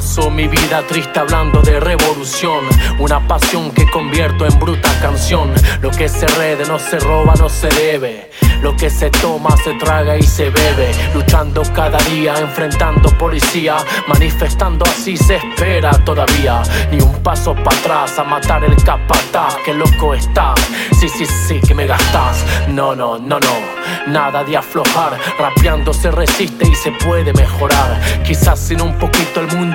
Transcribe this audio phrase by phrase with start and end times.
[0.00, 2.64] Mi vida triste hablando de revolución.
[3.00, 5.52] Una pasión que convierto en bruta canción.
[5.82, 8.30] Lo que se rede no se roba, no se debe.
[8.62, 10.90] Lo que se toma, se traga y se bebe.
[11.14, 13.76] Luchando cada día, enfrentando policía.
[14.08, 16.62] Manifestando así se espera todavía.
[16.90, 19.56] Ni un paso para atrás a matar el capataz.
[19.66, 20.58] Que loco estás.
[20.98, 22.42] Sí, sí, sí, que me gastas.
[22.68, 23.80] No, no, no, no.
[24.06, 25.18] Nada de aflojar.
[25.38, 28.00] Rapeando se resiste y se puede mejorar.
[28.24, 29.69] Quizás sin un poquito el mundo,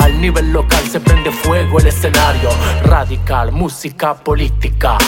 [0.00, 2.50] Al nivel local se prende fuego el escenario.
[2.84, 4.98] Radical, música política.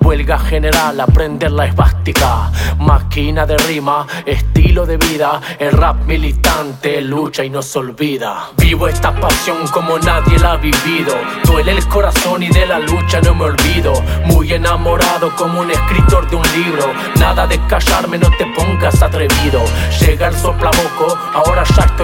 [0.00, 2.50] Huelga general, aprender la esvástica.
[2.78, 5.40] Máquina de rima, estilo de vida.
[5.58, 8.50] El rap militante lucha y no se olvida.
[8.56, 11.14] Vivo esta pasión como nadie la ha vivido.
[11.44, 13.92] Duele el corazón y de la lucha no me olvido.
[14.26, 16.92] Muy enamorado como un escritor de un libro.
[17.18, 19.62] Nada de callarme, no te pongas atrevido.
[20.00, 22.01] Llega el soplaboco, ahora ya estoy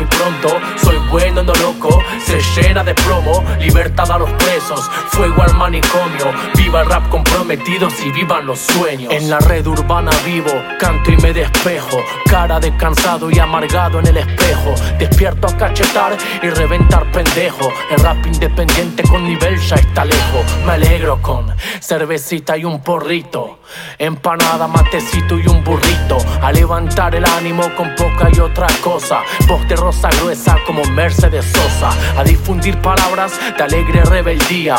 [2.89, 4.81] de plomo, libertad a los presos.
[5.09, 6.33] Fuego al manicomio.
[6.57, 9.13] Viva el rap comprometido y vivan los sueños.
[9.13, 11.99] En la red urbana vivo, canto y me despejo.
[12.31, 14.75] Cara de cansado y amargado en el espejo.
[14.99, 17.71] Despierto a cachetar y reventar pendejo.
[17.91, 20.47] El rap independiente con nivel ya está lejos.
[20.65, 23.59] Me alegro con cervecita y un porrito.
[23.99, 26.17] Empanada, matecito y un burrito.
[26.41, 29.21] A levantar el ánimo con poca y otra cosa.
[29.47, 31.91] Voz de rosa gruesa como Mercedes Sosa.
[32.19, 34.77] A difundir palabras de alegre rebeldía.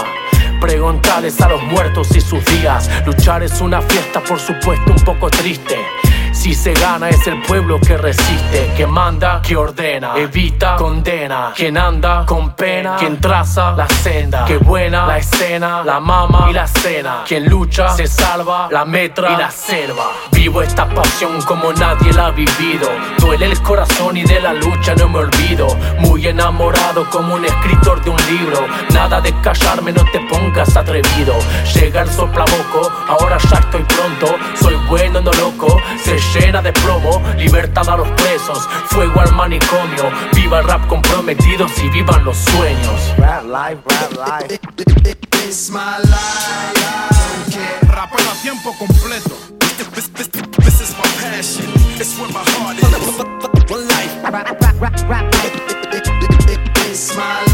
[0.59, 2.89] Preguntarles a los muertos y sus días.
[3.05, 5.77] Luchar es una fiesta, por supuesto, un poco triste.
[6.39, 11.77] Si se gana es el pueblo que resiste, que manda, que ordena, evita, condena, quien
[11.77, 16.65] anda con pena, quien traza la senda, que buena la escena, la mama y la
[16.65, 20.11] cena, quien lucha se salva, la metra y la selva.
[20.31, 22.87] Vivo esta pasión como nadie la ha vivido,
[23.17, 25.67] duele el corazón y de la lucha no me olvido,
[25.99, 31.33] muy enamorado como un escritor de un libro, nada de callarme, no te pongas atrevido,
[31.75, 35.48] llega el soplaboco, ahora ya estoy pronto, soy bueno, no loco,
[36.19, 41.89] pechera de plomo, libertad a los presos, fuego al manicomio, viva el rap comprometido y
[41.89, 43.13] vivan los sueños.
[43.17, 44.59] Rap life, rap life.
[45.47, 47.49] It's my life.
[47.49, 47.91] Yeah.
[47.91, 49.35] Rapero a tiempo completo.
[49.95, 51.65] This, this, this, is my passion.
[51.97, 52.83] It's where my heart is.
[53.71, 54.23] One life.
[54.23, 55.35] Rap, rap, rap, rap.
[56.85, 57.48] It's my life.